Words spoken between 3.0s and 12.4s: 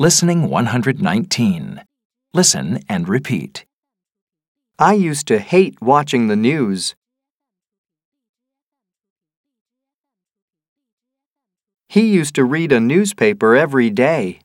repeat. I used to hate watching the news. He used